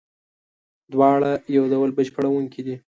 [0.93, 2.75] دواړه یو د بل بشپړوونکي دي.